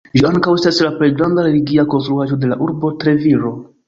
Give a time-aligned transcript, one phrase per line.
[0.13, 3.53] Ĝi ankaŭ estas la plej granda religia konstruaĵo de la urbo Treviro.